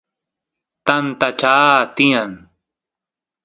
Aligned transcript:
tanta 0.85 1.27
chaa 1.39 1.77
tiyan 1.95 2.31